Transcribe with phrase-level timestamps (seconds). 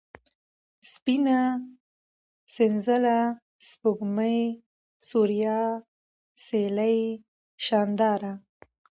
[0.91, 1.39] سپينه،
[2.55, 3.19] سنځله،
[3.67, 4.39] سپوږمۍ،
[5.09, 5.61] سوریا،
[6.45, 6.99] سېلۍ،
[7.65, 8.33] شانداره